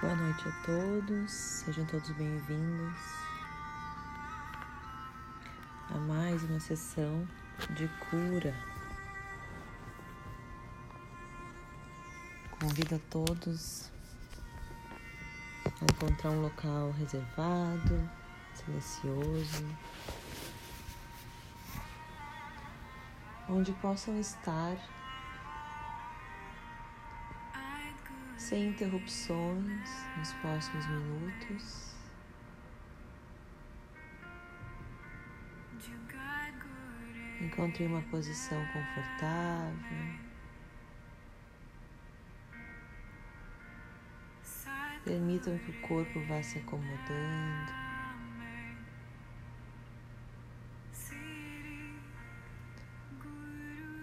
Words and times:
Boa 0.00 0.14
noite 0.14 0.48
a 0.48 0.52
todos, 0.64 1.28
sejam 1.32 1.84
todos 1.86 2.08
bem-vindos 2.10 2.94
a 5.90 5.98
mais 5.98 6.40
uma 6.44 6.60
sessão 6.60 7.26
de 7.70 7.88
cura. 8.08 8.54
Convido 12.60 12.94
a 12.94 12.98
todos 13.10 13.90
a 15.66 15.84
encontrar 15.92 16.30
um 16.30 16.42
local 16.42 16.92
reservado, 16.92 18.08
silencioso, 18.54 19.66
onde 23.48 23.72
possam 23.72 24.16
estar 24.20 24.76
sem 28.48 28.68
interrupções 28.68 29.90
nos 30.16 30.32
próximos 30.40 30.86
minutos. 30.86 31.94
Encontre 37.42 37.84
uma 37.84 38.00
posição 38.10 38.58
confortável. 38.68 40.18
Permitam 45.04 45.58
que 45.58 45.70
o 45.70 45.80
corpo 45.82 46.18
vá 46.26 46.42
se 46.42 46.58
acomodando. 46.58 47.72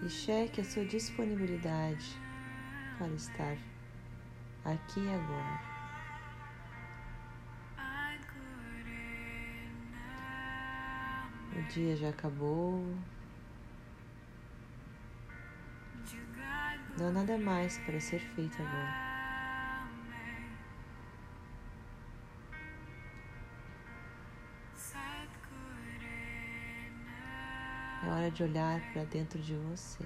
E 0.04 0.08
cheque 0.08 0.60
a 0.60 0.64
sua 0.64 0.84
disponibilidade 0.84 2.16
para 2.96 3.08
estar 3.08 3.56
aqui 4.72 5.00
e 5.00 5.14
agora. 5.14 5.60
O 11.56 11.62
dia 11.68 11.96
já 11.96 12.10
acabou. 12.10 12.84
Não 16.98 17.08
há 17.08 17.10
nada 17.10 17.38
mais 17.38 17.78
para 17.78 18.00
ser 18.00 18.20
feito 18.20 18.60
agora. 18.60 19.06
É 28.04 28.08
hora 28.08 28.30
de 28.30 28.42
olhar 28.42 28.80
para 28.92 29.04
dentro 29.04 29.40
de 29.40 29.54
você. 29.54 30.04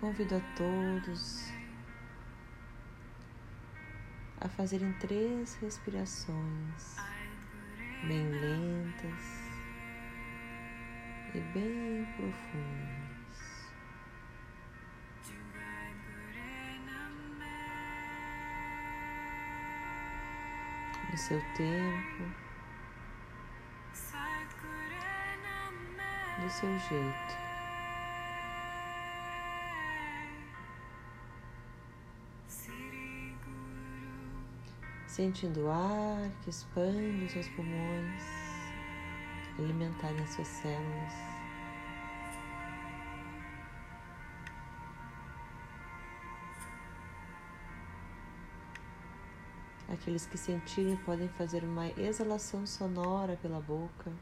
Convido 0.00 0.36
a 0.36 0.40
todos 0.54 1.50
a 4.40 4.48
fazerem 4.48 4.92
três 5.00 5.56
respirações 5.56 6.96
bem 8.06 8.30
lentas 8.30 9.24
e 11.34 11.40
bem 11.52 12.06
profundas. 12.16 13.68
No 21.10 21.18
seu 21.18 21.40
tempo, 21.56 22.22
do 26.40 26.50
seu 26.50 26.78
jeito. 26.78 27.47
Sentindo 35.18 35.64
o 35.64 35.68
ar 35.68 36.30
que 36.44 36.50
expande 36.50 37.24
os 37.24 37.32
seus 37.32 37.48
pulmões, 37.48 38.22
alimentarem 39.58 40.20
as 40.20 40.30
suas 40.30 40.46
células. 40.46 41.12
Aqueles 49.88 50.24
que 50.24 50.38
sentirem 50.38 50.96
podem 50.98 51.28
fazer 51.30 51.64
uma 51.64 51.88
exalação 52.00 52.64
sonora 52.64 53.36
pela 53.42 53.60
boca. 53.60 54.12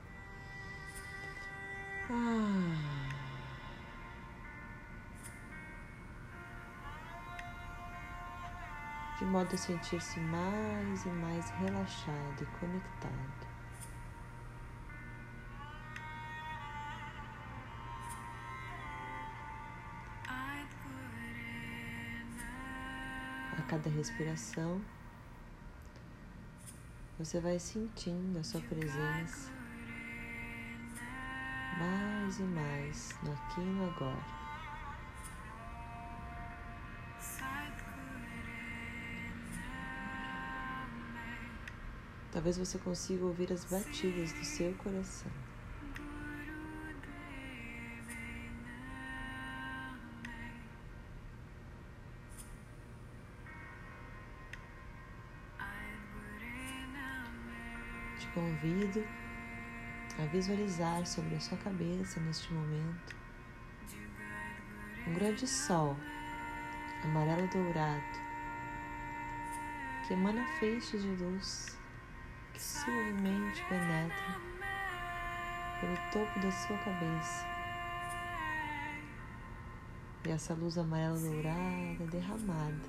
Ah. 2.08 2.95
De 9.18 9.24
modo 9.24 9.54
a 9.54 9.56
sentir-se 9.56 10.20
mais 10.20 11.06
e 11.06 11.08
mais 11.08 11.48
relaxado 11.50 12.42
e 12.42 12.46
conectado. 12.58 13.46
A 23.58 23.62
cada 23.68 23.88
respiração, 23.88 24.80
você 27.18 27.40
vai 27.40 27.58
sentindo 27.58 28.38
a 28.38 28.44
sua 28.44 28.60
presença 28.60 29.50
mais 31.78 32.38
e 32.38 32.42
mais 32.42 33.14
no 33.22 33.32
aqui 33.32 33.60
e 33.60 33.64
no 33.64 33.86
agora. 33.86 34.45
Talvez 42.36 42.58
você 42.58 42.76
consiga 42.76 43.24
ouvir 43.24 43.50
as 43.50 43.64
batidas 43.64 44.30
do 44.30 44.44
seu 44.44 44.70
coração. 44.74 45.32
Te 58.18 58.26
convido 58.34 59.02
a 60.18 60.26
visualizar 60.26 61.06
sobre 61.06 61.36
a 61.36 61.40
sua 61.40 61.56
cabeça 61.56 62.20
neste 62.20 62.52
momento 62.52 63.16
um 65.06 65.14
grande 65.14 65.46
sol 65.46 65.96
amarelo 67.02 67.48
dourado 67.48 68.04
que 70.06 70.12
emana 70.12 70.46
feixes 70.58 71.00
de 71.00 71.08
luz 71.08 71.85
que 72.56 72.62
suavemente 72.62 73.62
penetra 73.68 74.40
pelo 75.78 75.96
topo 76.10 76.40
da 76.40 76.50
sua 76.50 76.78
cabeça. 76.78 77.46
E 80.24 80.30
essa 80.30 80.54
luz 80.54 80.78
amarela 80.78 81.18
dourada 81.18 82.06
derramada 82.10 82.88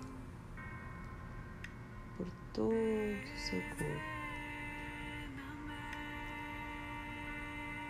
por 2.15 2.27
todo 2.53 2.63
o 2.63 3.37
seu 3.37 3.61
corpo. 3.75 4.17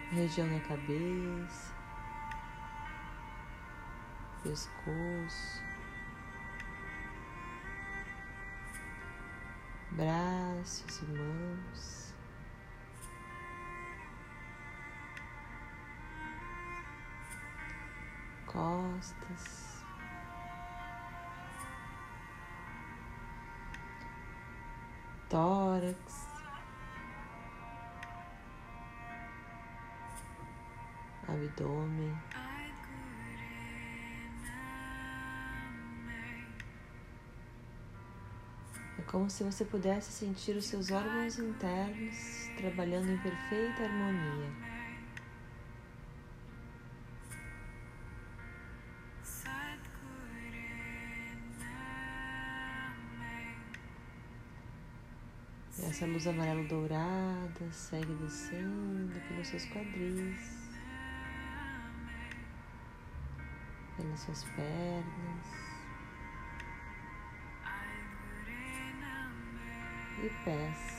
região 0.10 0.48
da 0.48 0.60
cabeça, 0.62 1.76
pescoço, 4.42 5.67
braços 9.98 11.02
e 11.02 11.06
mãos. 11.06 12.14
Costas, 18.46 19.84
tórax, 25.30 26.28
abdômen. 31.28 32.47
Como 39.08 39.30
se 39.30 39.44
você 39.44 39.64
pudesse 39.64 40.12
sentir 40.12 40.56
os 40.56 40.66
seus 40.66 40.92
órgãos 40.92 41.40
internos 41.40 42.50
trabalhando 42.58 43.10
em 43.10 43.18
perfeita 43.18 43.84
harmonia. 43.84 44.68
Essa 55.80 56.06
luz 56.06 56.28
amarelo 56.28 56.68
dourada 56.68 57.72
segue 57.72 58.14
descendo 58.16 59.20
pelos 59.28 59.48
seus 59.48 59.66
quadris, 59.68 60.70
pelas 63.96 64.20
suas 64.20 64.44
pernas 64.44 65.77
e 70.24 70.30
pés. 70.44 70.98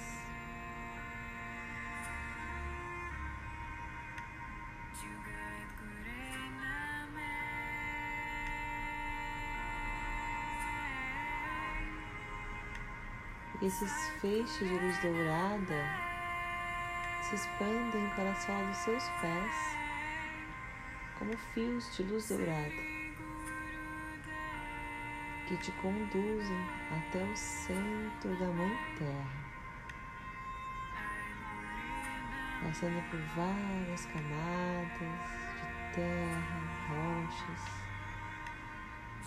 esses 13.61 13.93
feixes 14.20 14.56
de 14.56 14.79
luz 14.79 14.99
dourada 14.99 15.85
se 17.23 17.35
expandem 17.35 18.09
para 18.14 18.31
a 18.31 18.35
sola 18.37 18.64
dos 18.64 18.76
seus 18.79 19.03
pés 19.21 19.79
como 21.19 21.37
fios 21.53 21.97
de 21.97 22.05
luz 22.05 22.29
dourada 22.29 22.88
que 25.49 25.56
te 25.56 25.73
conduzem 25.73 26.67
até 26.91 27.25
o 27.25 27.35
centro 27.35 28.37
da 28.39 28.49
Mãe 28.49 28.79
Terra, 28.99 29.49
passando 32.62 33.03
por 33.11 33.19
várias 33.35 34.05
camadas 34.05 34.99
de 35.56 35.95
terra, 35.95 36.61
rochas, 36.91 37.65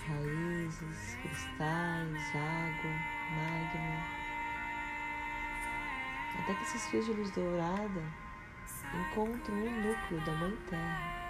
raízes, 0.07 1.17
cristais, 1.23 2.35
água, 2.35 2.91
magma, 3.31 4.05
até 6.37 6.53
que 6.53 6.63
esses 6.65 6.87
fios 6.87 7.05
de 7.07 7.13
luz 7.13 7.31
dourada 7.31 8.03
encontram 8.93 9.57
o 9.57 9.71
núcleo 9.71 10.21
da 10.23 10.33
Mãe 10.33 10.55
Terra 10.69 11.20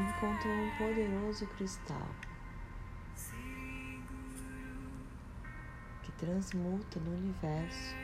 encontrou 0.00 0.54
um 0.54 0.70
poderoso 0.76 1.46
cristal 1.48 2.08
que 6.02 6.12
transmuta 6.12 6.98
no 7.00 7.16
universo 7.16 7.94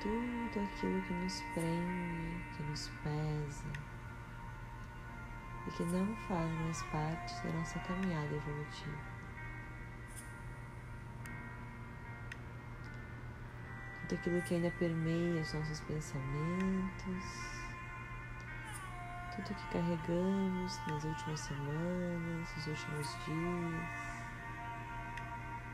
tudo 0.00 0.64
aquilo 0.64 1.02
que 1.02 1.12
nos 1.14 1.40
prende, 1.54 2.44
que 2.56 2.62
nos 2.62 2.88
pesa 3.02 3.72
e 5.66 5.70
que 5.70 5.82
não 5.84 6.14
faz 6.28 6.50
mais 6.60 6.82
parte 6.84 7.42
da 7.42 7.52
nossa 7.52 7.78
caminhada 7.80 8.34
evolutiva. 8.34 9.16
Tudo 14.02 14.14
aquilo 14.14 14.42
que 14.42 14.54
ainda 14.54 14.70
permeia 14.78 15.40
os 15.40 15.52
nossos 15.52 15.80
pensamentos 15.80 17.55
tudo 19.36 19.54
que 19.54 19.68
carregamos 19.68 20.78
nas 20.86 21.04
últimas 21.04 21.40
semanas, 21.40 22.56
nos 22.56 22.66
últimos 22.66 23.08
dias, 23.26 24.16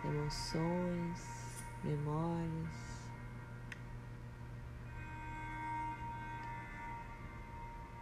emoções, 0.04 1.64
memórias. 1.84 3.02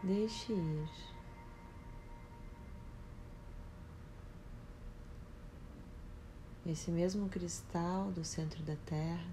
Deixe 0.02 0.54
ir. 0.54 0.90
Esse 6.66 6.90
mesmo 6.90 7.28
cristal 7.28 8.10
do 8.12 8.24
centro 8.24 8.62
da 8.62 8.76
Terra 8.86 9.26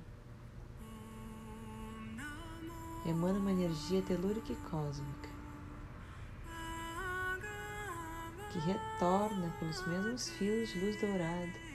emana 3.05 3.39
uma 3.39 3.51
energia 3.51 4.01
telúrica 4.01 4.51
e 4.51 4.55
cósmica 4.69 5.36
que 8.51 8.59
retorna 8.59 9.53
pelos 9.59 9.85
mesmos 9.87 10.29
fios 10.29 10.69
de 10.69 10.79
luz 10.79 10.99
dourada 10.99 11.67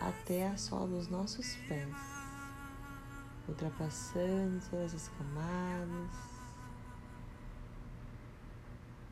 até 0.00 0.48
a 0.48 0.56
sola 0.56 0.86
dos 0.86 1.08
nossos 1.08 1.56
pés, 1.68 1.88
ultrapassando 3.48 4.60
todas 4.70 4.94
as 4.94 5.08
camadas 5.08 6.38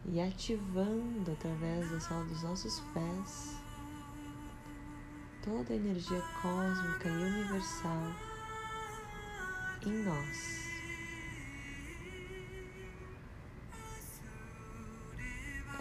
e 0.09 0.21
ativando 0.21 1.33
através 1.33 1.91
da 1.91 2.01
sola 2.01 2.25
dos 2.25 2.43
nossos 2.43 2.81
pés 2.95 3.57
toda 5.43 5.73
a 5.73 5.77
energia 5.77 6.21
cósmica 6.43 7.09
e 7.09 7.13
universal 7.13 8.13
em 9.87 10.05
nós. 10.05 10.66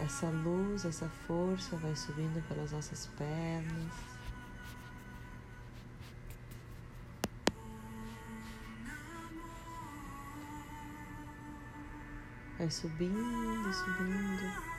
Essa 0.05 0.29
luz, 0.29 0.85
essa 0.85 1.09
força 1.09 1.75
vai 1.77 1.95
subindo 1.95 2.39
pelas 2.47 2.71
nossas 2.71 3.07
pernas. 3.17 3.91
Vai 12.59 12.69
subindo, 12.69 13.73
subindo. 13.73 14.75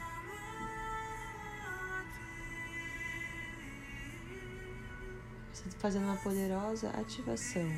Você 5.52 5.70
fazendo 5.80 6.04
uma 6.04 6.16
poderosa 6.18 6.90
ativação 6.90 7.68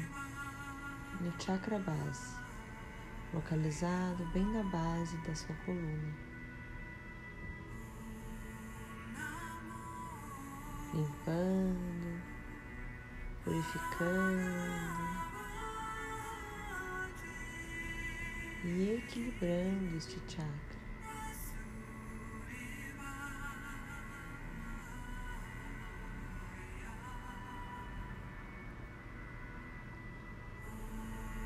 no 1.18 1.32
chakra 1.40 1.78
base, 1.78 2.36
localizado 3.32 4.26
bem 4.34 4.44
na 4.44 4.62
base 4.64 5.16
da 5.26 5.34
sua 5.34 5.56
coluna. 5.64 6.27
Limpando, 10.98 12.22
purificando 13.44 14.88
e 18.64 18.94
equilibrando 18.96 19.96
este 19.96 20.20
chakra. 20.28 20.78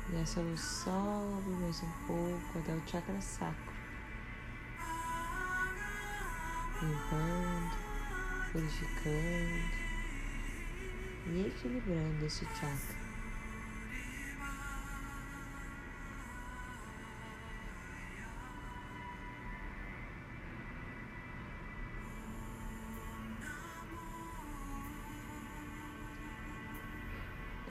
E 0.09 0.15
essa 0.15 0.41
luz 0.41 0.59
sobe 0.59 1.49
mais 1.61 1.81
um 1.83 1.91
pouco 2.07 2.59
até 2.59 2.73
o 2.73 2.87
chakra 2.87 3.21
sacro, 3.21 3.73
limpando, 6.81 7.92
purificando 8.53 9.83
e 11.25 11.47
equilibrando 11.47 12.25
esse 12.25 12.45
chakra. 12.45 13.03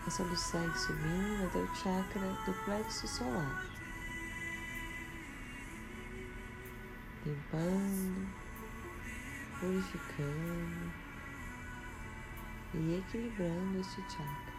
Essa 0.05 0.25
luz 0.25 0.41
segue 0.41 0.79
subindo 0.79 1.47
até 1.47 1.59
o 1.59 1.75
chakra 1.77 2.29
do 2.45 2.53
plexo 2.65 3.07
solar, 3.07 3.65
limpando 7.25 8.42
purificando 9.63 10.93
e 12.75 12.99
equilibrando 12.99 13.79
este 13.79 14.03
chakra. 14.11 14.53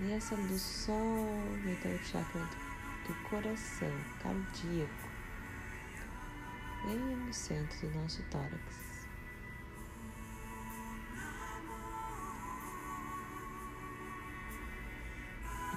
E 0.00 0.12
essa 0.12 0.34
luz 0.34 0.60
sobe 0.60 1.72
até 1.78 1.94
o 1.94 1.98
chakra 2.04 2.40
do, 2.40 3.06
do 3.06 3.14
coração 3.28 3.92
cardíaco, 4.20 5.08
bem 6.84 6.98
no 6.98 7.32
centro 7.32 7.88
do 7.88 8.00
nosso 8.00 8.20
tórax. 8.24 8.87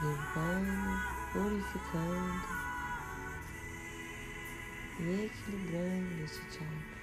limpando, 0.01 0.99
purificando 1.31 2.47
e 4.99 5.25
equilibrando 5.25 6.23
esse 6.23 6.41
chakra. 6.49 7.01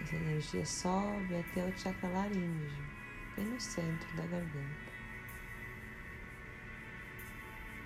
Essa 0.00 0.16
energia 0.16 0.64
sobe 0.64 1.36
até 1.36 1.64
o 1.66 1.78
chakra 1.78 2.08
laríngeo, 2.08 2.84
bem 3.36 3.44
no 3.44 3.60
centro 3.60 4.16
da 4.16 4.26
garganta. 4.26 4.97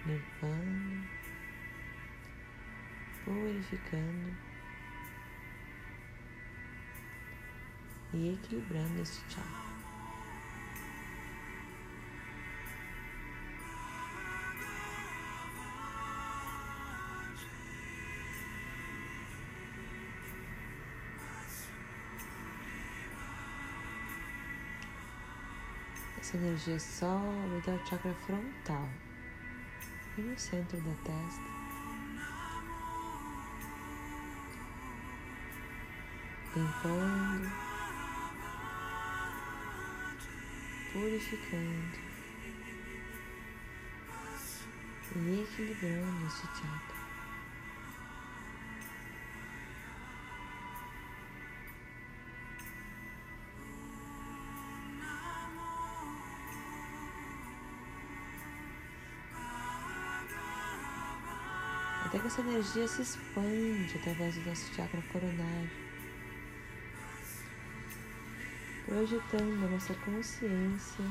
Limpando, 0.04 1.08
purificando 3.24 4.36
e 8.12 8.34
equilibrando 8.34 9.00
este 9.00 9.22
chakra. 9.28 9.72
Essa 26.18 26.36
energia 26.36 26.78
sobe 26.78 27.58
até 27.58 27.72
o 27.72 27.86
chakra 27.86 28.14
frontal, 28.26 28.88
e 30.18 30.20
no 30.20 30.38
centro 30.38 30.78
da 30.80 30.94
testa. 31.04 31.62
Limpando, 36.54 37.50
purificando 40.92 41.98
e 45.14 45.42
equilibrando 45.42 46.26
este 46.26 46.46
chakra. 46.48 46.91
Que 62.22 62.28
essa 62.28 62.40
energia 62.40 62.86
se 62.86 63.02
expande 63.02 63.96
através 63.96 64.36
do 64.36 64.48
nosso 64.48 64.72
chakra 64.74 65.02
coronário, 65.12 65.70
projetando 68.86 69.64
a 69.64 69.68
nossa 69.68 69.92
consciência 69.94 71.04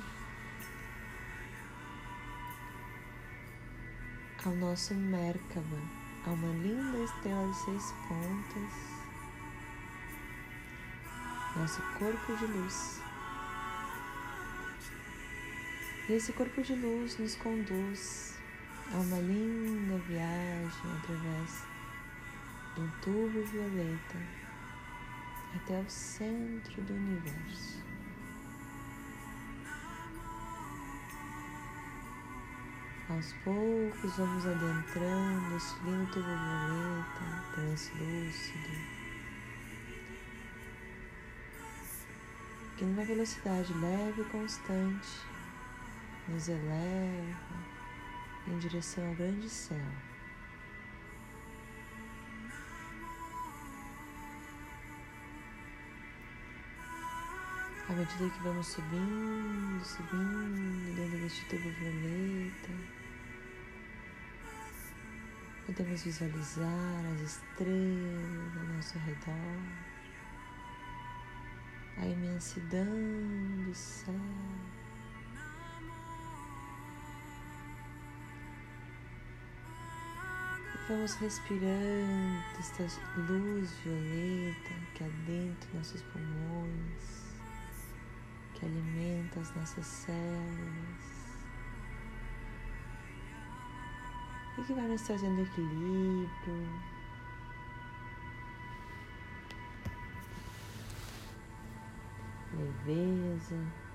ao 4.46 4.56
nosso 4.56 4.96
Merkaba, 4.96 5.82
a 6.26 6.30
uma 6.30 6.54
linda 6.64 7.04
estrela 7.04 7.46
de 7.46 7.58
seis 7.58 7.94
pontas, 8.08 8.74
nosso 11.58 11.82
corpo 12.00 12.38
de 12.38 12.46
luz. 12.46 13.02
E 16.08 16.14
esse 16.14 16.32
corpo 16.32 16.62
de 16.62 16.74
luz 16.74 17.18
nos 17.18 17.36
conduz 17.36 18.41
a 18.94 18.98
uma 18.98 19.20
linda 19.20 19.98
viagem 20.00 20.92
através 21.00 21.66
de 22.76 22.82
um 22.82 22.90
tubo 23.02 23.42
violeta 23.46 24.18
até 25.56 25.80
o 25.80 25.90
centro 25.90 26.82
do 26.82 26.94
universo. 26.94 27.82
Aos 33.10 33.34
poucos 33.44 34.18
vamos 34.18 34.46
adentrando 34.46 35.56
esse 35.56 35.80
lindo 35.84 36.12
tubo 36.12 36.26
violeta, 36.26 37.44
translúcido, 37.54 38.70
que 42.78 42.86
numa 42.86 43.06
velocidade 43.06 43.74
leve 43.74 44.22
e 44.22 44.26
constante 44.26 45.22
nos 46.28 46.48
eleva 46.50 47.71
em 48.48 48.58
direção 48.58 49.08
ao 49.08 49.16
grande 49.16 49.50
céu. 49.50 49.78
À 57.90 57.94
medida 57.94 58.30
que 58.30 58.44
vamos 58.44 58.68
subindo, 58.68 59.84
subindo 59.84 60.96
dentro 60.96 61.18
deste 61.20 61.46
tubo 61.46 61.70
violeta, 61.72 62.72
podemos 65.66 66.02
visualizar 66.02 67.06
as 67.14 67.22
estrelas 67.22 68.58
ao 68.58 68.64
nosso 68.76 68.98
redor, 69.00 69.62
a 71.98 72.06
imensidão 72.06 72.86
do 73.66 73.76
céu. 73.76 74.81
Vamos 80.92 81.16
respirando 81.16 82.44
esta 82.60 82.84
luz 83.16 83.74
violeta 83.86 84.72
que 84.94 85.06
adentra 85.06 85.70
nossos 85.74 86.02
pulmões, 86.02 87.34
que 88.54 88.66
alimenta 88.66 89.40
as 89.40 89.56
nossas 89.56 89.86
células 89.86 91.38
e 94.58 94.64
que 94.64 94.74
vai 94.74 94.86
nos 94.86 95.02
trazendo 95.04 95.42
equilíbrio. 95.44 96.30
Leveza. 102.54 103.91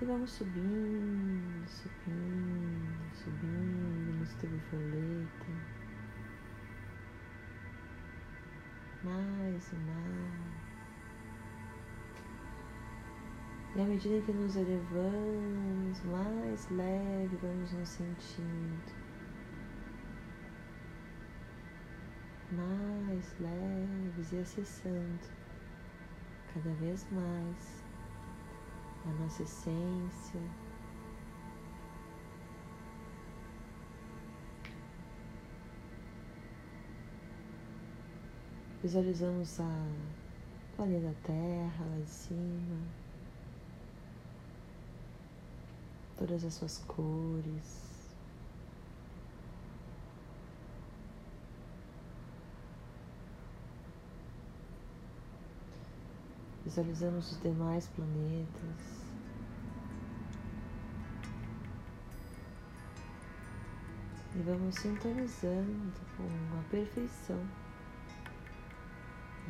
E 0.00 0.04
vamos 0.06 0.30
subindo, 0.30 1.68
subindo, 1.68 3.12
subindo 3.12 4.18
no 4.18 4.26
tubo 4.38 4.56
violeta. 4.70 5.46
Mais 9.04 9.72
e 9.72 9.76
mais. 9.76 10.60
E 13.76 13.80
à 13.82 13.84
medida 13.84 14.22
que 14.22 14.32
nos 14.32 14.56
elevamos, 14.56 16.02
mais 16.04 16.70
leve 16.70 17.36
vamos 17.42 17.70
nos 17.74 17.88
sentindo. 17.90 18.94
Mais 22.52 23.36
leves 23.38 24.32
e 24.32 24.38
acessando 24.38 25.28
cada 26.54 26.72
vez 26.76 27.06
mais 27.12 27.79
a 29.06 29.22
nossa 29.22 29.42
essência. 29.42 30.40
Visualizamos 38.82 39.60
a 39.60 39.86
planeta 40.76 41.14
Terra 41.22 41.84
lá 41.84 41.98
de 41.98 42.08
cima, 42.08 42.78
todas 46.16 46.44
as 46.44 46.54
suas 46.54 46.78
cores. 46.78 47.89
Visualizamos 56.70 57.32
os 57.32 57.40
demais 57.40 57.88
planetas. 57.88 59.04
E 64.36 64.42
vamos 64.42 64.76
sintonizando 64.76 65.92
com 66.16 66.60
a 66.60 66.62
perfeição, 66.70 67.44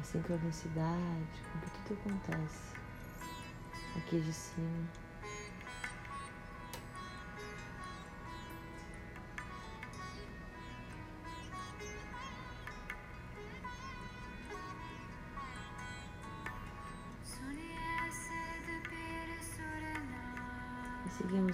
a 0.01 0.03
sincronicidade 0.03 1.43
com 1.53 1.61
que 1.61 1.89
tudo 1.89 2.01
acontece 2.01 2.75
aqui 3.99 4.19
de 4.19 4.33
cima. 4.33 5.10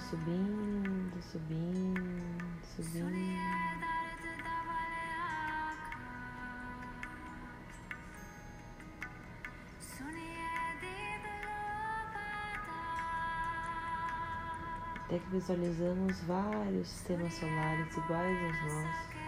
Subindo, 0.09 1.21
subindo, 1.21 2.01
subindo. 2.63 3.47
Até 15.05 15.19
que 15.19 15.29
visualizamos 15.31 16.21
vários 16.23 16.87
sistemas 16.89 17.33
solares 17.33 17.97
iguais 17.97 18.37
aos 18.43 18.73
nossos. 18.73 19.26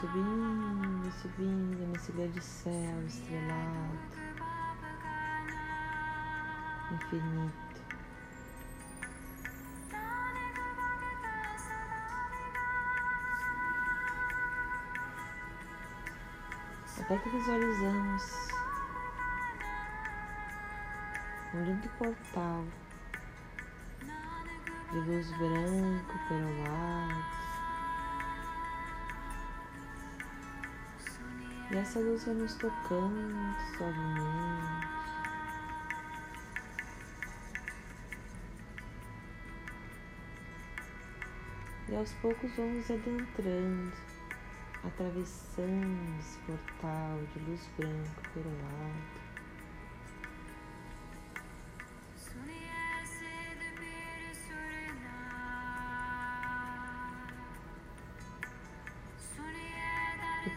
Subindo, 0.00 1.12
subindo 1.20 1.86
nesse 1.88 2.12
grande 2.12 2.40
céu 2.40 3.06
estrelado, 3.06 3.98
infinito. 6.92 7.62
Até 17.00 17.18
que 17.18 17.28
visualizamos 17.30 18.48
um 21.52 21.64
lindo 21.64 21.88
portal 21.98 22.64
de 24.92 24.98
luz 24.98 25.30
branco 25.32 26.28
perolado. 26.28 27.41
E 31.72 31.76
essa 31.78 31.98
luz 31.98 32.24
vai 32.24 32.34
nos 32.34 32.54
tocando 32.56 33.56
suavemente. 33.78 34.92
E 41.88 41.96
aos 41.96 42.12
poucos 42.20 42.54
vamos 42.56 42.90
adentrando, 42.90 43.92
atravessando 44.84 46.18
esse 46.20 46.38
portal 46.40 47.20
de 47.32 47.38
luz 47.38 47.66
branca 47.78 48.22
perolado. 48.34 49.12
E 49.16 49.21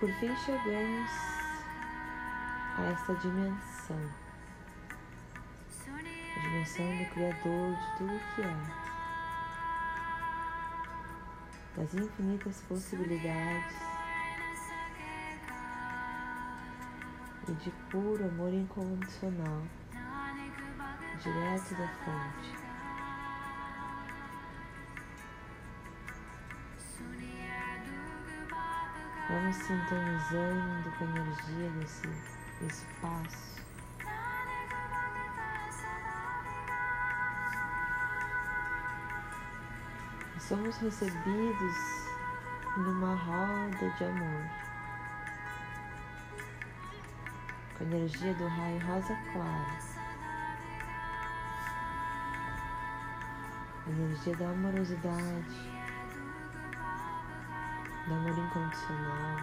por 0.05 0.13
fim 0.19 0.35
chegamos 0.35 1.09
a 2.77 2.83
esta 2.91 3.15
dimensão, 3.15 3.97
a 6.35 6.39
dimensão 6.41 6.85
do 6.95 7.05
Criador 7.09 7.75
de 7.75 7.97
tudo 7.97 8.19
que 8.35 8.41
é, 8.43 8.55
das 11.75 11.93
infinitas 11.95 12.61
possibilidades. 12.69 13.75
E 17.47 17.51
de 17.53 17.71
puro 17.89 18.25
amor 18.25 18.53
incondicional, 18.53 19.63
direto 21.19 21.75
da 21.75 21.87
fonte. 21.87 22.64
Vamos 29.35 29.57
sintonizando 29.57 30.91
com 30.97 31.03
a 31.03 31.07
energia 31.09 31.69
desse 31.71 32.07
espaço. 32.61 33.61
Somos 40.39 40.77
recebidos 40.77 41.75
numa 42.77 43.13
roda 43.13 43.89
de 43.97 44.05
amor. 44.05 44.49
Com 47.77 47.83
a 47.83 47.87
energia 47.87 48.33
do 48.35 48.47
raio 48.47 48.79
rosa 48.87 49.17
clara. 49.33 49.77
A 53.85 53.89
energia 53.89 54.35
da 54.37 54.49
amorosidade 54.49 55.74
do 58.07 58.13
amor 58.13 58.37
incondicional. 58.37 59.37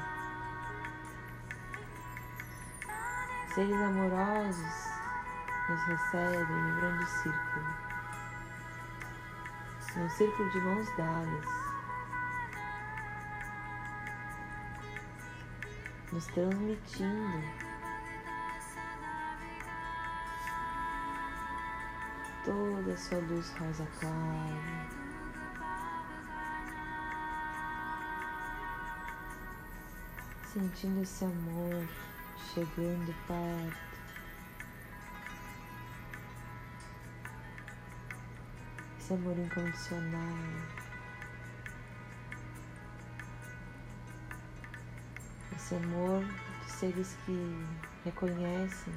Seres 3.54 3.82
amorosos 3.82 4.92
nos 5.68 5.82
recebem 5.84 6.56
em 6.56 6.72
um 6.72 6.76
grande 6.76 7.06
círculo, 7.06 7.66
num 9.96 10.08
círculo 10.10 10.50
de 10.50 10.60
mãos 10.60 10.96
dadas, 10.96 11.48
nos 16.12 16.26
transmitindo 16.28 17.42
toda 22.44 22.92
a 22.92 22.96
sua 22.96 23.18
luz 23.18 23.52
rosa 23.58 23.86
clara. 24.00 25.01
Sentindo 30.52 31.02
esse 31.02 31.24
amor 31.24 31.88
chegando 32.52 33.14
perto. 33.26 33.92
Esse 38.98 39.14
amor 39.14 39.38
incondicional. 39.38 40.36
Esse 45.56 45.74
amor 45.76 46.22
de 46.22 46.70
seres 46.70 47.16
que 47.24 47.66
reconhecem 48.04 48.92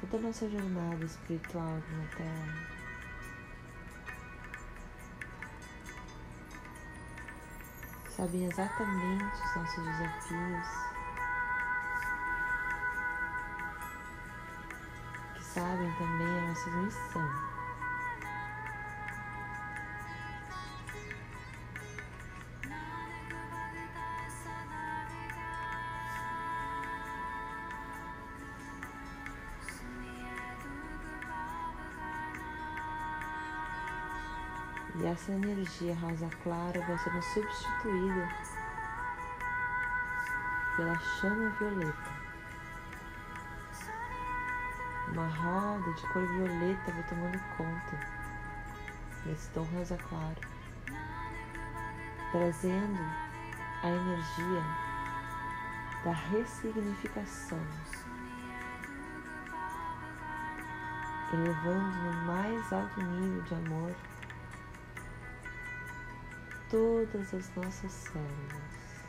toda 0.00 0.18
a 0.18 0.20
nossa 0.20 0.48
jornada 0.48 1.04
espiritual 1.04 1.82
na 1.90 2.16
Terra. 2.16 2.83
Sabem 8.16 8.44
exatamente 8.44 9.24
os 9.24 9.56
nossos 9.56 9.84
desafios, 9.84 10.68
que 15.34 15.42
sabem 15.42 15.92
também 15.98 16.38
a 16.38 16.48
nossa 16.48 16.70
missão. 16.70 17.53
Essa 35.14 35.30
energia 35.30 35.94
rosa 35.94 36.28
clara 36.42 36.80
vai 36.80 36.98
sendo 36.98 37.22
substituída 37.22 38.28
pela 40.76 40.98
chama 40.98 41.50
violeta. 41.50 42.10
Uma 45.12 45.28
roda 45.28 45.92
de 45.92 46.02
cor 46.08 46.26
violeta 46.26 46.90
vai 46.90 47.02
tomando 47.04 47.38
conta 47.56 48.00
desse 49.24 49.48
tom 49.50 49.62
rosa 49.62 49.96
claro, 49.98 50.40
trazendo 52.32 53.00
a 53.84 53.88
energia 53.88 54.64
da 56.04 56.12
ressignificação, 56.12 57.64
elevando 61.32 61.98
no 61.98 62.26
mais 62.26 62.72
alto 62.72 63.00
nível 63.00 63.42
de 63.42 63.54
amor 63.54 63.94
todas 66.74 67.32
as 67.32 67.54
nossas 67.54 67.92
células, 67.92 69.04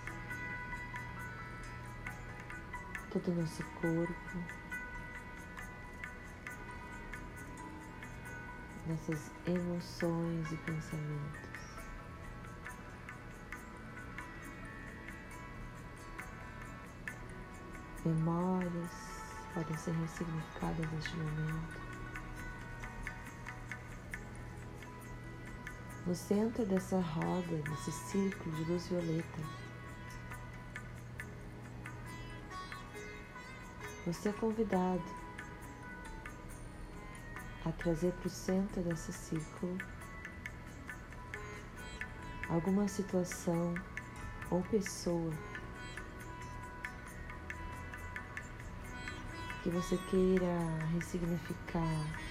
todo 3.10 3.32
o 3.32 3.36
nosso 3.41 3.63
corpo, 3.82 4.38
nossas 8.86 9.32
emoções 9.47 10.51
e 10.51 10.58
pensamentos. 10.58 11.56
Memórias 18.06 18.91
podem 19.56 19.75
ser 19.75 19.91
ressignificadas 19.93 20.91
neste 20.91 21.17
momento. 21.17 21.85
No 26.06 26.13
centro 26.13 26.65
dessa 26.65 27.00
roda, 27.00 27.63
nesse 27.70 27.91
círculo 27.91 28.56
de 28.56 28.63
luz 28.65 28.88
violeta. 28.88 29.41
Você 34.06 34.30
é 34.30 34.34
convidado 34.34 35.04
a 37.65 37.72
trazer 37.72 38.12
para 38.13 38.28
o 38.28 38.30
centro 38.30 38.84
desse 38.84 39.12
círculo 39.12 39.78
alguma 42.50 42.88
situação 42.88 43.74
ou 44.52 44.62
pessoa 44.62 45.34
que 49.63 49.72
você 49.72 49.98
queira 50.10 50.60
ressignificar 50.94 52.24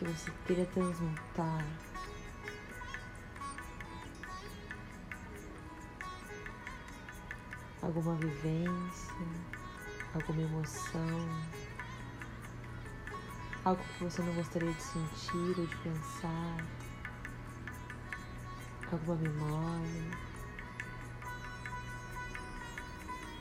que 0.00 0.06
você 0.06 0.32
queira 0.46 0.64
transmutar. 0.64 1.62
Alguma 7.82 8.14
vivência, 8.14 9.14
alguma 10.14 10.40
emoção, 10.40 11.28
algo 13.62 13.82
que 13.82 14.04
você 14.04 14.22
não 14.22 14.32
gostaria 14.32 14.72
de 14.72 14.82
sentir 14.82 15.58
ou 15.60 15.66
de 15.66 15.76
pensar, 15.76 16.64
alguma 18.90 19.16
memória, 19.16 20.10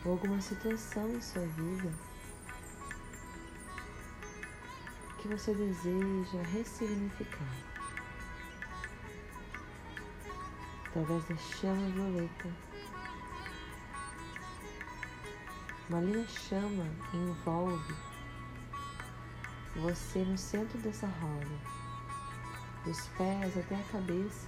ou 0.03 0.11
alguma 0.11 0.41
situação 0.41 1.09
em 1.09 1.21
sua 1.21 1.45
vida. 1.45 2.08
Que 5.21 5.27
você 5.27 5.53
deseja 5.53 6.41
ressignificar 6.53 7.53
através 10.87 11.23
da 11.25 11.35
chama 11.37 11.89
violeta. 11.89 12.49
Uma 15.89 15.99
linda 16.01 16.27
chama 16.27 16.85
envolve 17.13 17.95
você 19.75 20.23
no 20.23 20.37
centro 20.37 20.77
dessa 20.79 21.07
roda, 21.07 21.59
dos 22.85 23.07
pés 23.17 23.57
até 23.57 23.75
a 23.75 23.83
cabeça, 23.91 24.47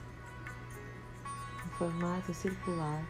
em 1.65 1.69
formato 1.77 2.33
circular. 2.33 3.03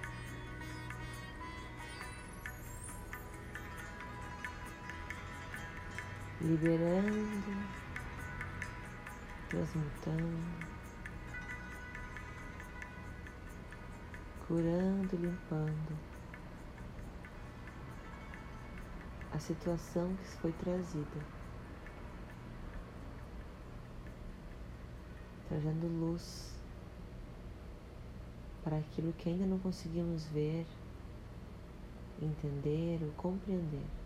Liberando, 6.44 7.54
transmutando, 9.50 10.44
curando, 14.48 15.16
limpando 15.16 15.98
a 19.32 19.40
situação 19.40 20.16
que 20.16 20.28
foi 20.28 20.52
trazida. 20.52 21.42
trazendo 25.52 25.86
luz 25.86 26.50
para 28.64 28.78
aquilo 28.78 29.12
que 29.12 29.28
ainda 29.28 29.46
não 29.46 29.60
conseguimos 29.60 30.26
ver, 30.28 30.66
entender 32.22 33.04
ou 33.04 33.12
compreender. 33.22 34.01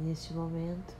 Neste 0.00 0.32
momento, 0.32 0.96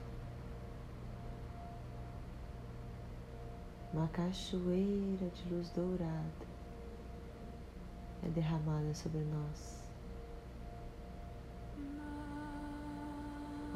uma 3.93 4.07
cachoeira 4.07 5.29
de 5.29 5.53
luz 5.53 5.69
dourada 5.71 6.51
é 8.23 8.29
derramada 8.29 8.93
sobre 8.93 9.19
nós. 9.19 9.81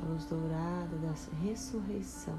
a 0.01 0.05
luz 0.05 0.25
dourada 0.25 0.97
da 0.97 1.13
ressurreição. 1.43 2.37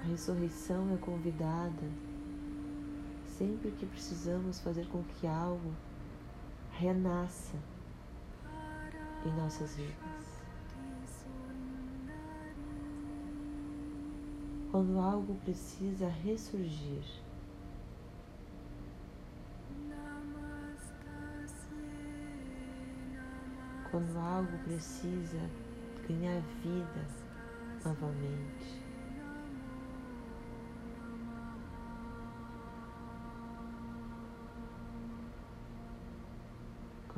A 0.00 0.04
ressurreição 0.04 0.94
é 0.94 0.96
convidada 0.98 1.90
sempre 3.26 3.70
que 3.72 3.86
precisamos 3.86 4.60
fazer 4.60 4.86
com 4.88 5.02
que 5.02 5.26
algo 5.26 5.72
renasça 6.72 7.56
em 9.24 9.32
nossas 9.32 9.74
vidas. 9.76 10.40
Quando 14.70 14.98
algo 14.98 15.34
precisa 15.44 16.08
ressurgir, 16.08 17.02
quando 23.90 24.16
algo 24.18 24.56
precisa 24.64 25.50
ganhar 26.08 26.40
vida 26.62 27.06
novamente. 27.84 28.79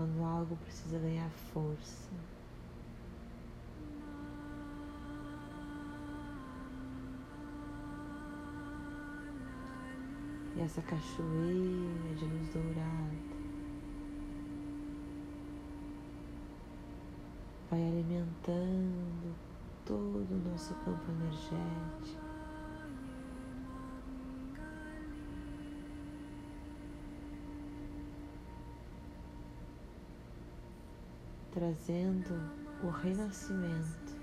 Quando 0.02 0.24
algo 0.24 0.56
precisa 0.56 0.98
ganhar 0.98 1.30
força. 1.30 2.10
E 10.56 10.60
essa 10.60 10.82
cachoeira 10.82 12.14
de 12.18 12.24
luz 12.24 12.48
dourada 12.48 13.12
vai 17.70 17.86
alimentando 17.86 19.36
todo 19.86 20.26
o 20.28 20.50
nosso 20.50 20.74
campo 20.84 21.12
energético. 21.12 22.31
Trazendo 31.52 32.34
o 32.82 32.88
renascimento 32.88 34.16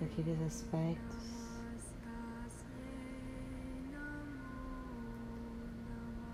daqueles 0.00 0.40
aspectos 0.40 1.28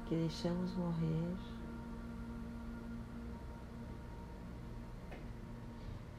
que 0.06 0.14
deixamos 0.14 0.74
morrer 0.76 1.36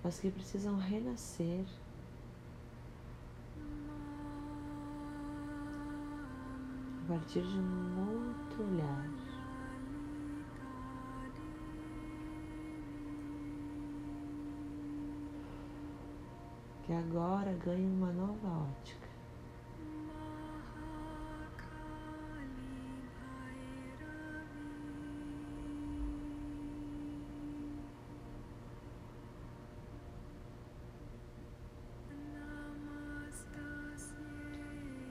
mas 0.05 0.19
que 0.19 0.29
precisam 0.29 0.77
renascer. 0.77 1.65
A 7.03 7.07
partir 7.07 7.41
de 7.41 7.57
um 7.57 7.99
outro 7.99 8.63
olhar. 8.71 9.24
Que 16.85 16.93
agora 16.93 17.51
ganha 17.65 17.89
uma 17.89 18.11
nova 18.11 18.47
ótica. 18.47 19.09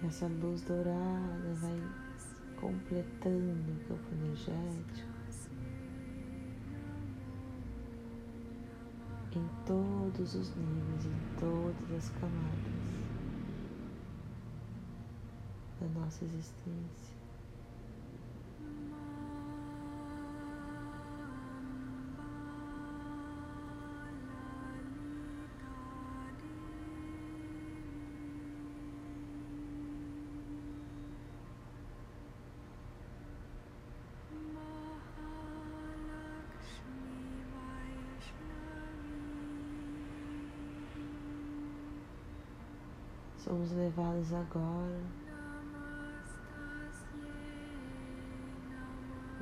Essa 0.07 0.29
luz 0.29 0.63
dourada 0.63 1.55
vai 1.55 1.83
completando 2.61 3.73
o 3.73 3.89
campo 3.89 4.15
energético 4.15 5.15
em 9.37 9.49
todos 10.17 10.35
os 10.35 10.49
níveis, 10.57 11.07
em 11.07 11.41
todas 11.41 11.93
as 11.97 12.09
camadas 12.21 12.75
da 15.81 16.01
nossa 16.01 16.25
existência. 16.25 17.14
Somos 43.45 43.71
levados 43.73 44.33
agora 44.33 45.03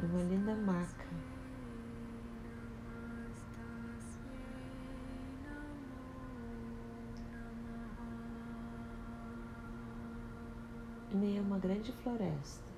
em 0.03 0.07
uma 0.07 0.23
linda 0.25 0.57
maca. 0.57 1.07
Em 11.13 11.17
meio 11.17 11.41
a 11.41 11.45
uma 11.45 11.59
grande 11.61 11.93
floresta. 11.93 12.73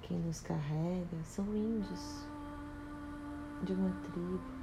Quem 0.00 0.18
nos 0.20 0.40
carrega 0.40 1.22
são 1.24 1.44
índios 1.54 2.26
de 3.64 3.74
uma 3.74 3.90
tribo 4.00 4.59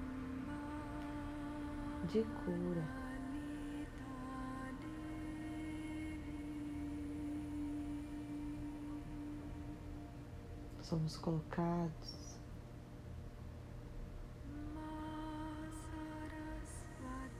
de 2.07 2.23
cura. 2.23 3.07
somos 10.87 11.17
colocados 11.17 12.37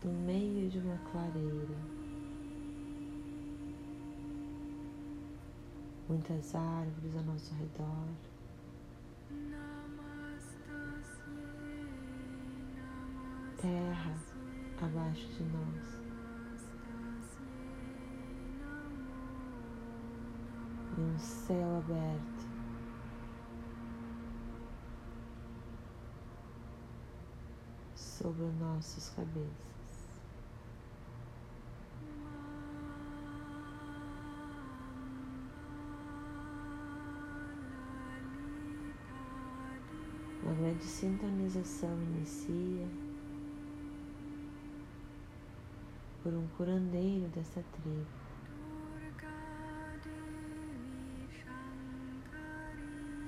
no 0.04 0.12
meio 0.12 0.70
de 0.70 0.80
uma 0.80 0.98
clareira. 1.12 1.78
Muitas 6.10 6.54
árvores 6.56 7.16
ao 7.16 7.24
nosso 7.24 7.54
redor. 7.56 8.37
Abaixo 15.18 15.28
de 15.34 15.44
nós. 15.44 15.98
E 20.98 21.02
um 21.02 21.18
céu 21.18 21.78
aberto. 21.78 22.48
sobre 27.96 28.46
nossas 28.60 29.12
cabeças. 29.12 29.68
Grande 40.44 40.84
sintonização 40.84 41.96
inicia 42.02 43.07
por 46.28 46.34
um 46.34 46.46
curandeiro 46.58 47.30
dessa 47.30 47.63
tribo. 47.72 48.06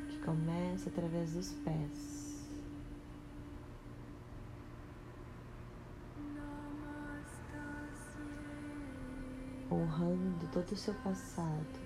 que 0.10 0.20
Começa 0.20 0.90
através 0.90 1.34
dos 1.34 1.54
pés. 1.64 2.20
honrando 9.72 10.48
todo 10.52 10.70
o 10.70 10.76
seu 10.76 10.94
passado. 10.96 11.80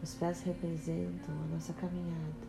Os 0.00 0.14
pés 0.14 0.42
representam 0.42 1.34
a 1.34 1.46
nossa 1.54 1.72
caminhada, 1.72 2.46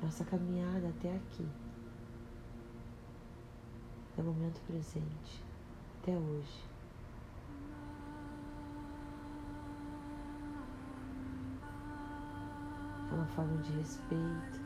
nossa 0.00 0.24
caminhada 0.24 0.88
até 0.88 1.16
aqui, 1.16 1.46
até 4.18 4.22
o 4.22 4.32
momento 4.32 4.60
presente, 4.66 5.44
até 6.02 6.16
hoje. 6.16 6.64
É 13.10 13.14
uma 13.14 13.26
forma 13.26 13.62
de 13.62 13.72
respeito 13.74 14.60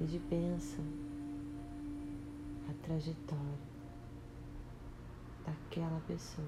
e 0.00 0.04
de 0.04 0.18
bênção 0.18 0.84
trajetória 2.86 3.58
daquela 5.44 6.00
pessoa. 6.06 6.46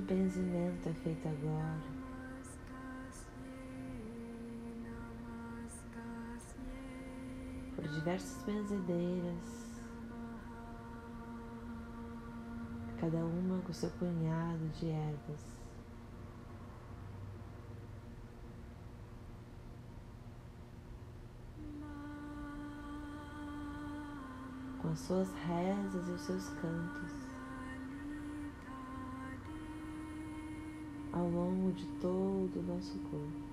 Grande 0.00 0.14
benzimento 0.14 0.88
é 0.88 0.92
feito 0.94 1.28
agora. 1.28 1.80
Por 7.74 7.88
diversas 7.88 8.42
benzedeiras 8.44 9.70
cada 12.98 13.18
uma 13.18 13.60
com 13.62 13.72
seu 13.72 13.90
punhado 13.90 14.68
de 14.78 14.88
ervas. 14.88 15.60
Com 24.80 24.88
as 24.88 24.98
suas 24.98 25.32
rezas 25.34 26.08
e 26.08 26.10
os 26.12 26.20
seus 26.22 26.48
cantos, 26.60 27.19
longo 31.30 31.72
de 31.72 31.86
todo 32.00 32.50
o 32.56 32.62
nosso 32.62 32.98
corpo. 33.10 33.49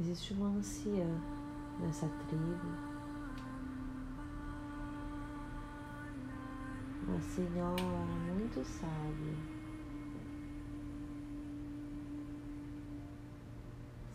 Existe 0.00 0.32
uma 0.32 0.48
anciã 0.48 1.06
nessa 1.78 2.08
tribo, 2.26 2.68
uma 7.06 7.20
senhora 7.20 8.06
muito 8.34 8.64
sábia, 8.64 9.34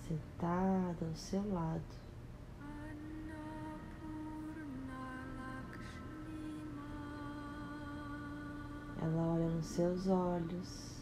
sentada 0.07 1.05
ao 1.05 1.15
seu 1.15 1.53
lado. 1.53 1.83
Ela 8.99 9.21
olha 9.21 9.49
nos 9.49 9.65
seus 9.67 10.07
olhos 10.07 10.94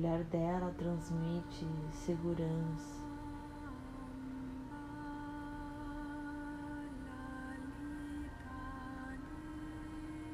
olhar 0.00 0.24
dela 0.24 0.74
transmite 0.78 1.66
segurança. 1.92 3.04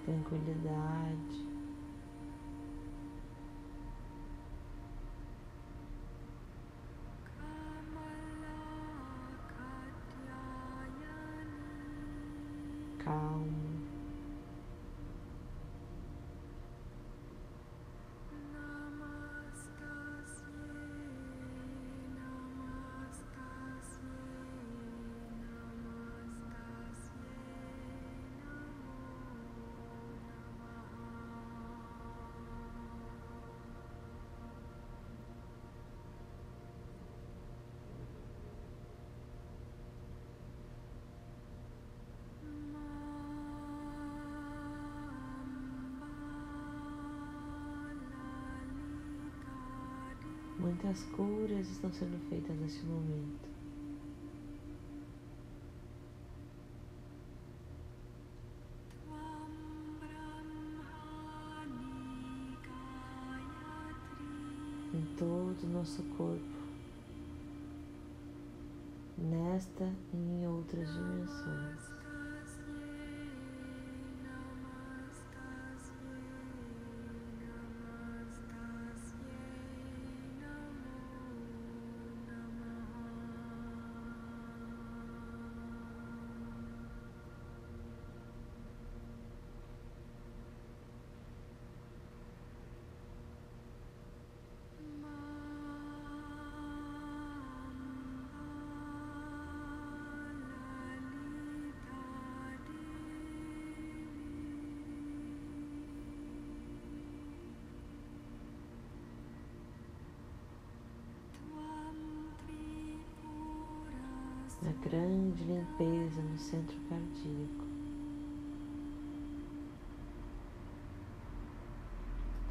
Tranquilidade. 0.05 1.56
Muitas 50.67 51.05
curas 51.05 51.71
estão 51.71 51.93
sendo 51.93 52.19
feitas 52.29 52.57
neste 52.57 52.85
momento. 52.87 53.49
Em 64.93 65.05
todo 65.17 65.63
o 65.63 65.69
nosso 65.69 66.03
corpo, 66.17 66.43
nesta 69.17 69.85
e 70.13 70.17
em 70.17 70.49
outras 70.49 70.93
dimensões. 70.93 71.96
A 114.69 114.89
grande 114.89 115.45
limpeza 115.45 116.21
no 116.21 116.37
centro 116.39 116.77
cardíaco. 116.89 117.65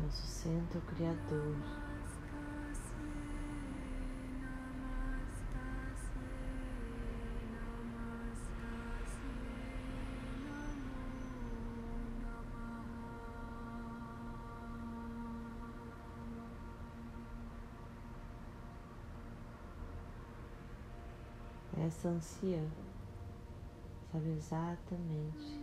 Nosso 0.02 0.26
centro 0.26 0.80
criador. 0.82 1.85
Essa 22.06 22.14
anciã 22.14 22.64
sabe 24.12 24.30
exatamente 24.30 25.60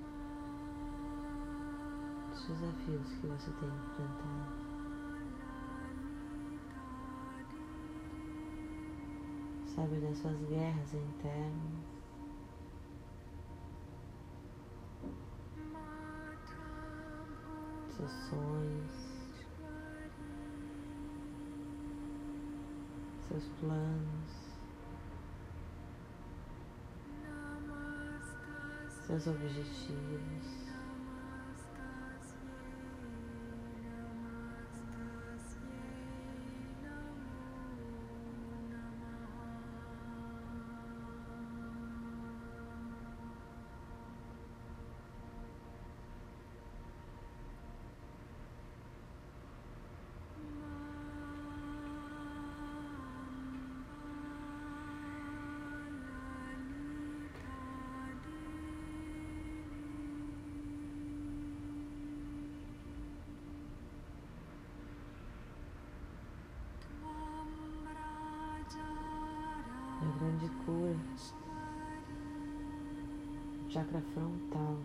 os 2.33 2.46
desafios 2.48 3.12
que 3.12 3.26
você 3.28 3.52
tem 3.52 3.68
enfrentado. 3.68 4.52
Sabe 9.66 10.00
das 10.00 10.18
suas 10.18 10.37
guerras 10.48 10.94
internas. 10.94 11.85
Seus 17.96 18.11
sonhos. 18.11 18.92
Seus 23.28 23.48
planos. 23.61 24.41
Seus 29.20 29.27
objetivos. 29.27 30.71
Chakra 73.72 74.02
frontal, 74.12 74.76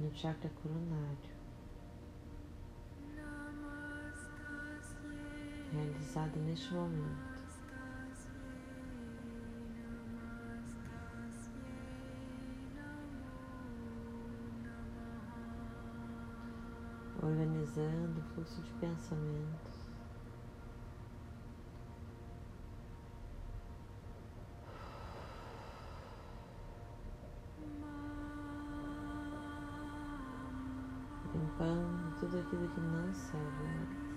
no 0.00 0.10
chakra 0.12 0.50
coronário, 0.62 1.36
realizado 5.70 6.40
neste 6.40 6.72
momento. 6.72 7.36
Organizando 17.22 18.20
o 18.20 18.24
fluxo 18.32 18.62
de 18.62 18.72
pensamentos. 18.80 19.87
Limpando 32.50 32.50
tudo 32.50 32.64
aquilo 32.64 34.07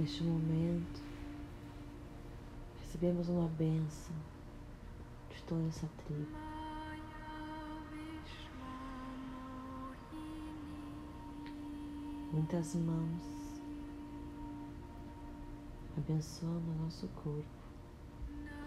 Neste 0.00 0.24
momento, 0.24 1.02
recebemos 2.80 3.28
uma 3.28 3.46
bênção 3.48 4.16
de 5.28 5.42
toda 5.42 5.68
essa 5.68 5.86
tribo. 6.06 6.26
Muitas 12.32 12.74
mãos 12.76 13.60
abençoando 15.98 16.70
o 16.70 16.82
nosso 16.82 17.06
corpo, 17.08 17.44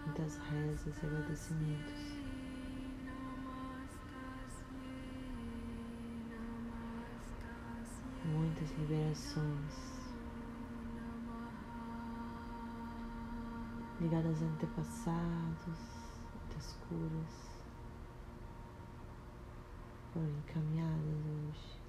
muitas 0.06 0.36
rezas 0.36 1.02
e 1.02 1.06
agradecimentos. 1.06 2.14
Muitas 8.24 8.70
liberações. 8.78 9.93
Ligadas 14.00 14.42
a 14.42 14.46
antepassados, 14.46 15.78
muitas 16.34 16.76
curas 16.88 17.54
foram 20.12 20.28
encaminhadas 20.28 21.26
hoje. 21.48 21.80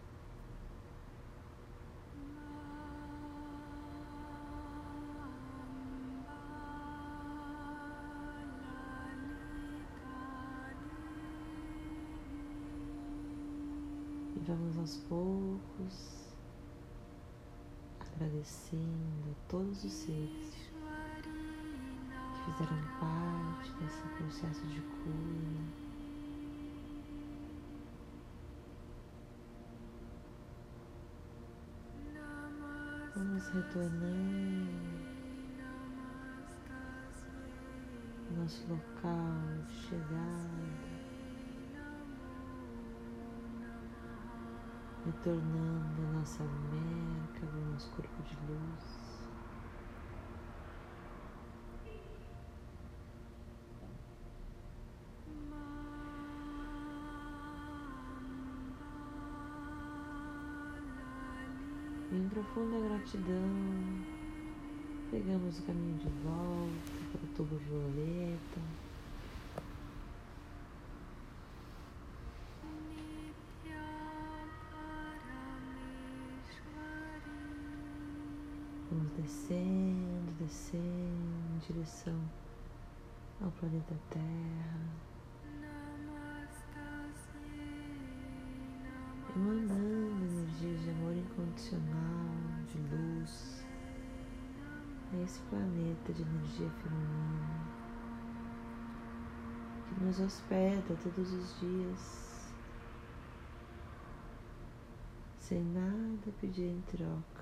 E 14.36 14.40
vamos 14.48 14.78
aos 14.78 14.98
poucos 15.08 16.26
agradecendo 18.00 19.32
a 19.32 19.50
todos 19.50 19.84
os 19.84 19.92
seres 19.92 20.75
fizeram 22.56 22.82
parte 23.00 23.72
desse 23.74 24.02
processo 24.18 24.66
de 24.68 24.80
cura. 24.82 25.86
Vamos 33.16 33.48
retornando 33.50 34.70
ao 38.30 38.38
nosso 38.38 38.68
local 38.70 39.64
de 39.68 39.74
chegada, 39.74 40.96
retornando 45.06 46.02
a 46.02 46.20
nossa 46.20 46.44
Merca, 46.44 47.46
do 47.48 47.72
nosso 47.72 47.90
corpo 47.92 48.24
de 48.24 48.36
luz. 48.48 49.05
Em 62.16 62.30
profunda 62.30 62.80
gratidão, 62.88 64.04
pegamos 65.12 65.60
o 65.60 65.64
caminho 65.64 65.98
de 65.98 66.10
volta 66.24 66.92
para 67.12 67.24
o 67.24 67.28
tubo 67.36 67.58
violeta. 67.58 68.62
Vamos 78.92 79.12
descendo, 79.18 80.32
descendo 80.40 81.54
em 81.54 81.60
direção 81.68 82.20
ao 83.42 83.52
planeta 83.52 83.94
Terra. 84.10 85.06
Emanando 89.36 90.24
energias 90.24 90.82
de 90.84 90.90
amor 90.92 91.14
incondicional, 91.14 92.05
a 95.16 95.24
esse 95.24 95.40
planeta 95.50 96.12
de 96.14 96.22
energia 96.22 96.70
feminina 96.84 97.66
que 99.88 100.04
nos 100.04 100.20
hospeda 100.20 100.96
todos 101.04 101.32
os 101.32 101.60
dias, 101.60 102.54
sem 105.40 105.64
nada 105.64 106.32
pedir 106.42 106.68
em 106.68 106.82
troca. 106.82 107.35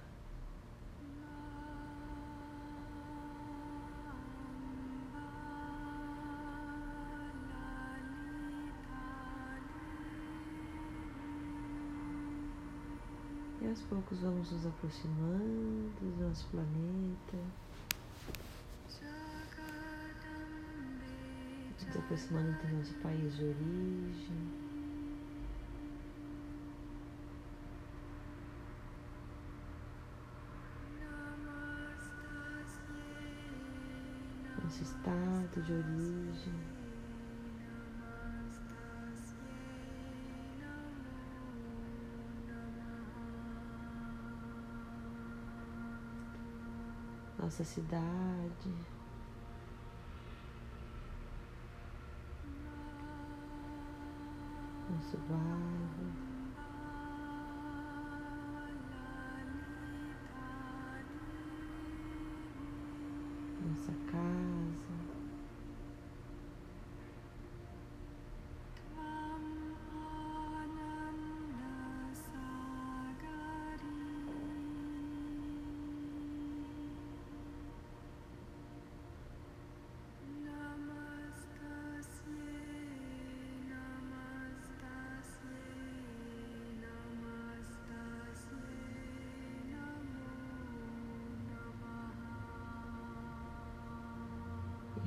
Poucos 13.94 14.22
vamos 14.22 14.52
nos 14.52 14.66
aproximando 14.66 15.94
do 16.02 16.28
nosso 16.28 16.48
planeta. 16.48 17.38
Nos 21.86 21.96
aproximando 21.96 22.58
do 22.58 22.76
nosso 22.76 22.94
país 22.96 23.36
de 23.36 23.44
origem. 23.44 24.64
Nosso 34.64 34.82
estado 34.82 35.62
de 35.62 35.72
origem. 35.72 36.83
Nossa 47.54 47.64
cidade. 47.64 48.74
Nosso 54.90 55.18
bairro. 55.30 55.73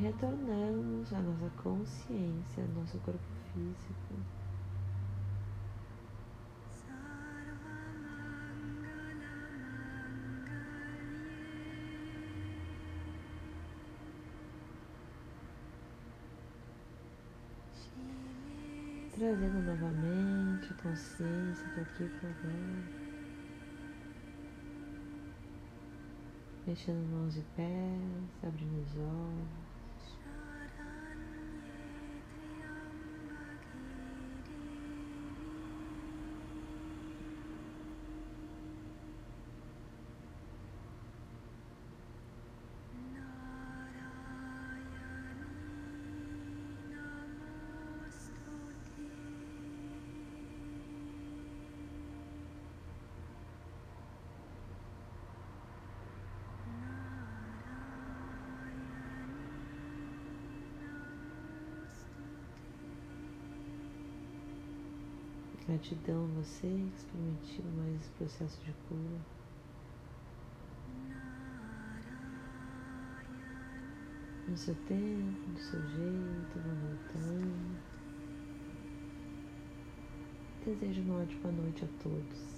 Retornamos 0.07 1.13
à 1.13 1.21
nossa 1.21 1.51
consciência, 1.61 2.63
ao 2.63 2.81
nosso 2.81 2.97
corpo 2.99 3.21
físico. 3.53 4.15
Trazendo 19.13 19.63
novamente 19.63 20.73
a 20.73 20.83
consciência 20.83 21.67
do 21.69 21.81
aqui 21.81 22.09
para 22.21 22.29
agora. 22.29 23.07
Mexendo 26.65 27.11
mãos 27.11 27.37
e 27.37 27.43
pés, 27.57 28.45
abrindo 28.45 28.83
os 28.83 28.97
olhos. 28.99 29.66
Gratidão 65.77 66.25
a 66.25 66.41
você 66.41 66.67
que 66.69 66.97
experimentou 66.97 67.71
mais 67.77 68.01
esse 68.01 68.11
processo 68.13 68.65
de 68.65 68.73
cura. 68.89 69.21
No 74.49 74.57
seu 74.57 74.75
tempo, 74.87 75.51
do 75.51 75.61
seu 75.61 75.83
jeito, 75.83 76.59
vão 76.65 76.75
voltando. 76.77 77.77
Desejo 80.65 81.03
uma 81.03 81.21
ótima 81.21 81.53
noite 81.53 81.85
a 81.85 82.03
todos. 82.03 82.56